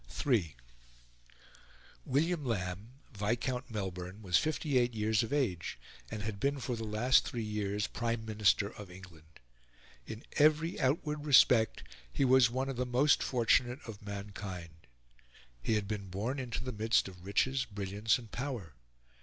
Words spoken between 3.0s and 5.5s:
Viscount Melbourne, was fifty eight years of